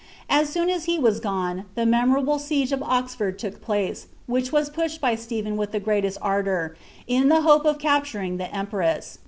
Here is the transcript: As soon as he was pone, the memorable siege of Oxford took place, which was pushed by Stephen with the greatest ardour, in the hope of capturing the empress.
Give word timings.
As 0.31 0.49
soon 0.49 0.71
as 0.71 0.85
he 0.85 0.97
was 0.97 1.19
pone, 1.19 1.65
the 1.75 1.85
memorable 1.85 2.39
siege 2.39 2.71
of 2.71 2.81
Oxford 2.81 3.37
took 3.37 3.61
place, 3.61 4.07
which 4.25 4.51
was 4.51 4.67
pushed 4.67 4.99
by 4.99 5.13
Stephen 5.13 5.55
with 5.57 5.73
the 5.73 5.79
greatest 5.79 6.17
ardour, 6.23 6.75
in 7.05 7.29
the 7.29 7.41
hope 7.41 7.65
of 7.65 7.77
capturing 7.77 8.37
the 8.37 8.51
empress. 8.51 9.19